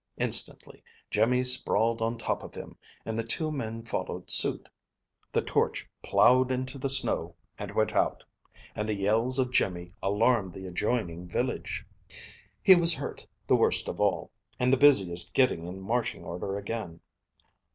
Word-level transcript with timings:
Instantly 0.17 0.83
Jimmy 1.11 1.43
sprawled 1.43 2.01
on 2.01 2.17
top 2.17 2.41
of 2.41 2.55
him, 2.55 2.75
and 3.05 3.19
the 3.19 3.21
next 3.21 3.35
two 3.35 3.51
men 3.51 3.85
followed 3.85 4.31
suit. 4.31 4.67
The 5.31 5.43
torch 5.43 5.87
plowed 6.01 6.51
into 6.51 6.79
the 6.79 6.89
snow 6.89 7.35
and 7.59 7.75
went 7.75 7.93
out, 7.93 8.23
and 8.75 8.89
the 8.89 8.95
yells 8.95 9.37
of 9.37 9.51
Jimmy 9.51 9.93
alarmed 10.01 10.53
the 10.53 10.65
adjoining 10.65 11.27
village. 11.27 11.85
He 12.63 12.73
was 12.73 12.95
hurt 12.95 13.27
the 13.45 13.55
worst 13.55 13.87
of 13.87 14.01
all, 14.01 14.31
and 14.59 14.73
the 14.73 14.75
busiest 14.77 15.35
getting 15.35 15.67
in 15.67 15.79
marching 15.83 16.23
order 16.23 16.57
again. 16.57 17.01